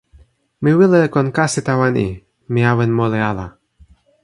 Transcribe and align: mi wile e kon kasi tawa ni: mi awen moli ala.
mi 0.63 0.71
wile 0.77 0.99
e 1.05 1.11
kon 1.13 1.27
kasi 1.37 1.59
tawa 1.67 1.87
ni: 1.95 2.07
mi 2.51 2.59
awen 2.71 2.91
moli 2.97 3.19
ala. 3.29 3.45